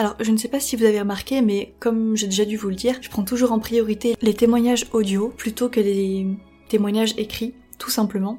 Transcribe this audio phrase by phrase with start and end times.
[0.00, 2.68] alors, je ne sais pas si vous avez remarqué, mais comme j'ai déjà dû vous
[2.68, 6.24] le dire, je prends toujours en priorité les témoignages audio plutôt que les
[6.68, 8.38] témoignages écrits, tout simplement.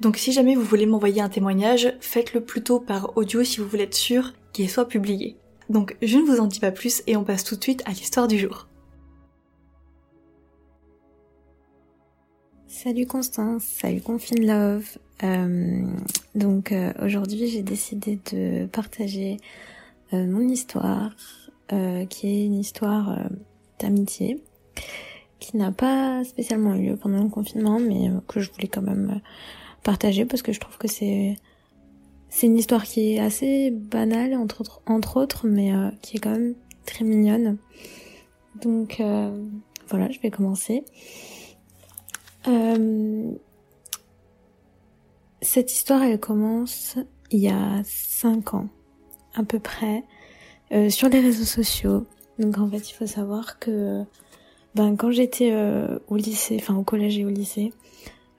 [0.00, 3.84] Donc si jamais vous voulez m'envoyer un témoignage, faites-le plutôt par audio si vous voulez
[3.84, 5.36] être sûr qu'il soit publié.
[5.70, 7.92] Donc je ne vous en dis pas plus et on passe tout de suite à
[7.92, 8.68] l'histoire du jour.
[12.66, 14.98] Salut Constance, salut Confine Love.
[15.22, 15.82] Euh,
[16.34, 19.38] donc euh, aujourd'hui j'ai décidé de partager
[20.12, 21.12] euh, mon histoire,
[21.72, 23.28] euh, qui est une histoire euh,
[23.78, 24.42] d'amitié,
[25.38, 29.20] qui n'a pas spécialement eu lieu pendant le confinement, mais que je voulais quand même
[29.82, 31.36] partager parce que je trouve que c'est
[32.28, 35.72] c'est une histoire qui est assez banale entre autres, entre autres mais
[36.02, 37.56] qui est quand même très mignonne.
[38.60, 39.02] Donc
[39.88, 40.84] voilà, je vais commencer.
[45.40, 46.98] cette histoire, elle commence
[47.30, 48.68] il y a cinq ans
[49.34, 50.04] à peu près
[50.72, 52.06] euh, sur les réseaux sociaux.
[52.38, 54.02] Donc en fait, il faut savoir que
[54.74, 57.72] ben quand j'étais euh, au lycée, enfin au collège et au lycée,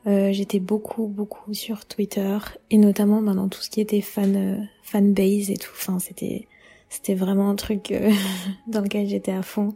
[0.08, 2.38] euh, j'étais beaucoup beaucoup sur Twitter
[2.70, 5.72] et notamment ben, dans tout ce qui était fan fanbase et tout.
[5.76, 6.48] Enfin c'était
[6.90, 7.94] c'était vraiment un truc
[8.68, 9.76] dans lequel j'étais à fond.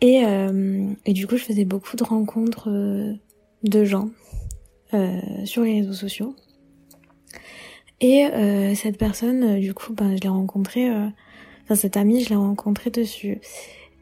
[0.00, 0.22] Et
[1.06, 2.68] et du coup, je faisais beaucoup de rencontres
[3.62, 4.10] de gens
[5.44, 6.34] sur les réseaux sociaux.
[8.00, 11.06] Et euh, cette personne, euh, du coup, ben, je l'ai rencontrée, euh,
[11.64, 13.40] enfin cette amie, je l'ai rencontrée dessus.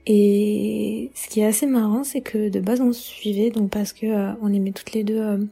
[0.06, 3.93] Et ce qui est assez marrant, c'est que de base on se suivait, donc parce
[3.93, 5.49] que on aimait toutes les deux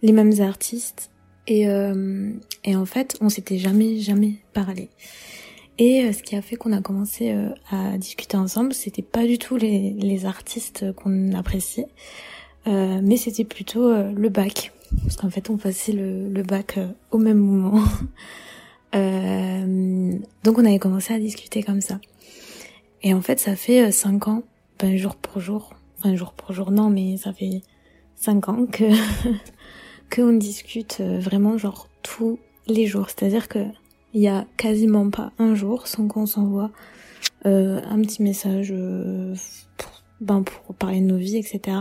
[0.00, 1.10] les mêmes artistes.
[1.46, 1.64] Et,
[2.64, 4.88] et en fait, on s'était jamais, jamais parlé.
[5.76, 7.34] Et ce qui a fait qu'on a commencé
[7.70, 11.88] à discuter ensemble, c'était pas du tout les, les artistes qu'on appréciait,
[12.64, 17.18] mais c'était plutôt le bac parce qu'en fait on passait le, le bac euh, au
[17.18, 17.82] même moment.
[18.94, 22.00] euh, donc on avait commencé à discuter comme ça.
[23.02, 24.42] Et en fait ça fait euh, cinq ans,
[24.78, 27.62] ben jour pour jour, enfin jour pour jour non mais ça fait
[28.16, 28.84] cinq ans que
[30.14, 33.06] qu'on discute euh, vraiment genre tous les jours.
[33.08, 33.64] C'est-à-dire que
[34.12, 36.70] il y a quasiment pas un jour sans qu'on s'envoie
[37.46, 38.74] euh, un petit message
[40.20, 41.78] ben pour parler de nos vies, etc.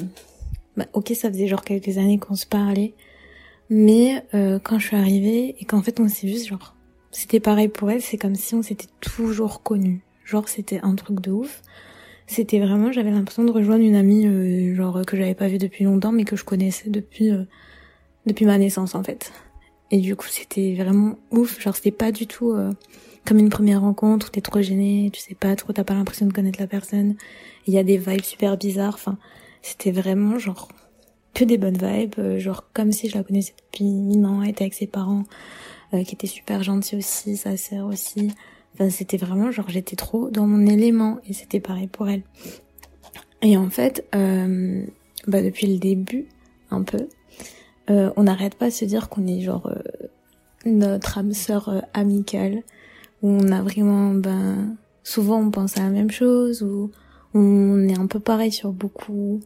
[0.78, 2.94] Bah, ok, ça faisait genre quelques années qu'on se parlait.
[3.72, 4.26] Mais
[4.64, 6.74] quand je suis arrivée et qu'en fait on s'est vu genre
[7.12, 10.02] c'était pareil pour elle, c'est comme si on s'était toujours connus.
[10.26, 11.62] Genre c'était un truc de ouf.
[12.28, 15.84] C'était vraiment, j'avais l'impression de rejoindre une amie euh, genre que j'avais pas vue depuis
[15.84, 17.44] longtemps mais que je connaissais depuis euh,
[18.28, 19.32] depuis ma naissance en fait.
[19.90, 22.72] Et du coup, c'était vraiment ouf, genre c'était pas du tout euh,
[23.26, 26.28] comme une première rencontre où t'es trop gêné, tu sais pas trop, t'as pas l'impression
[26.28, 27.16] de connaître la personne.
[27.66, 29.18] Il y a des vibes super bizarres, enfin,
[29.64, 30.70] c'était vraiment genre
[31.34, 34.66] que des bonnes vibes, genre comme si je la connaissais depuis mille ans, elle était
[34.66, 35.24] avec ses parents,
[35.94, 38.32] euh, qui était super gentil aussi, sa sœur aussi.
[38.74, 42.24] Enfin, c'était vraiment genre j'étais trop dans mon élément et c'était pareil pour elle.
[43.42, 44.86] Et en fait, euh,
[45.28, 46.28] bah depuis le début,
[46.72, 47.08] un peu,
[47.90, 49.82] euh, on n'arrête pas de se dire qu'on est genre euh,
[50.66, 52.64] notre âme sœur euh, amicale,
[53.22, 56.92] où on a vraiment, ben, souvent on pense à la même chose, où
[57.34, 59.40] on est un peu pareil sur beaucoup,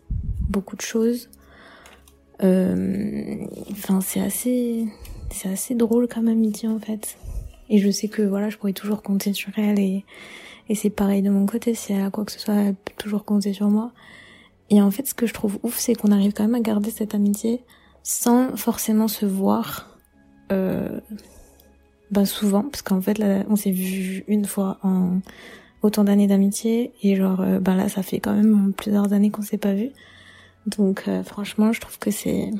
[0.50, 1.30] beaucoup de choses.
[2.42, 4.86] Enfin, c'est assez,
[5.34, 7.18] c'est assez drôle comme amitié en fait.
[7.70, 10.06] Et je sais que voilà, je pourrais toujours compter sur elle et,
[10.70, 12.94] et c'est pareil de mon côté, si elle a quoi que ce soit, elle peut
[12.98, 13.92] toujours compter sur moi.
[14.70, 16.90] Et en fait, ce que je trouve ouf, c'est qu'on arrive quand même à garder
[16.90, 17.62] cette amitié
[18.02, 19.98] sans forcément se voir
[20.52, 21.00] euh,
[22.12, 25.20] ben souvent, parce qu'en fait, là, on s'est vu une fois en
[25.82, 29.58] autant d'années d'amitié et genre ben là ça fait quand même plusieurs années qu'on s'est
[29.58, 29.90] pas vu.
[30.66, 32.52] Donc euh, franchement, je trouve que c'est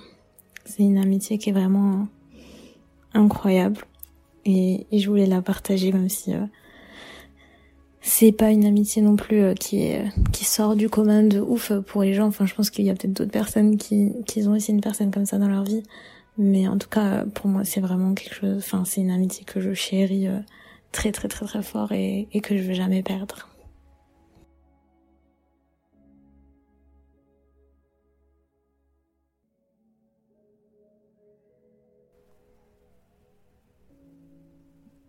[0.66, 2.08] c'est une amitié qui est vraiment
[3.14, 3.86] incroyable
[4.46, 6.46] et, et je voulais la partager même si euh,
[8.02, 11.72] c'est pas une amitié non plus euh, qui est qui sort du commun de ouf
[11.88, 12.28] pour les gens.
[12.28, 15.10] Enfin, je pense qu'il y a peut-être d'autres personnes qui qui ont aussi une personne
[15.10, 15.84] comme ça dans leur vie,
[16.38, 18.58] mais en tout cas pour moi c'est vraiment quelque chose.
[18.58, 20.40] Enfin, c'est une amitié que je chéris euh,
[20.92, 23.48] très très très très fort et, et que je veux jamais perdre.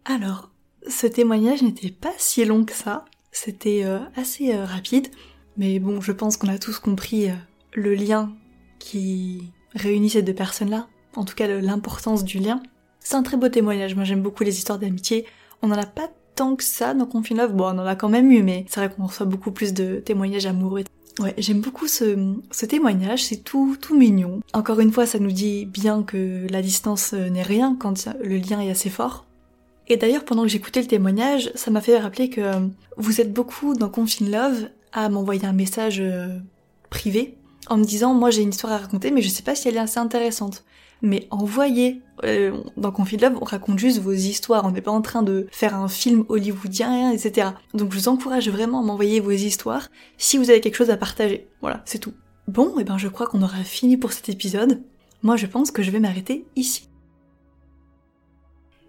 [0.05, 0.51] Alors,
[0.87, 5.09] ce témoignage n'était pas si long que ça, c'était euh, assez euh, rapide,
[5.57, 7.35] mais bon, je pense qu'on a tous compris euh,
[7.73, 8.33] le lien
[8.79, 12.63] qui réunit ces deux personnes-là, en tout cas l'importance du lien.
[13.01, 15.27] C'est un très beau témoignage, moi j'aime beaucoup les histoires d'amitié,
[15.63, 18.11] on n'en a pas tant que ça dans Confine Love, bon on en a quand
[18.11, 20.85] même eu, mais c'est vrai qu'on reçoit beaucoup plus de témoignages amoureux.
[21.19, 24.41] Ouais, j'aime beaucoup ce, ce témoignage, c'est tout, tout mignon.
[24.53, 28.61] Encore une fois, ça nous dit bien que la distance n'est rien quand le lien
[28.61, 29.25] est assez fort.
[29.89, 32.61] Et d'ailleurs, pendant que j'écoutais le témoignage, ça m'a fait rappeler que euh,
[32.97, 36.39] vous êtes beaucoup dans Confine Love à m'envoyer un message euh,
[36.89, 37.37] privé
[37.69, 39.77] en me disant moi j'ai une histoire à raconter mais je sais pas si elle
[39.77, 40.65] est assez intéressante.
[41.03, 45.03] Mais envoyez euh, dans Confine Love on raconte juste vos histoires, on n'est pas en
[45.03, 47.49] train de faire un film hollywoodien etc.
[47.75, 50.97] Donc je vous encourage vraiment à m'envoyer vos histoires si vous avez quelque chose à
[50.97, 51.49] partager.
[51.61, 52.15] Voilà, c'est tout.
[52.47, 54.83] Bon, et eh ben je crois qu'on aura fini pour cet épisode.
[55.23, 56.89] Moi je pense que je vais m'arrêter ici.